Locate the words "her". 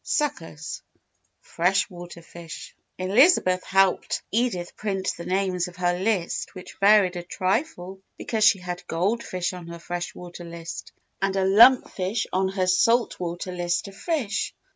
5.75-5.93, 9.67-9.77, 12.49-12.65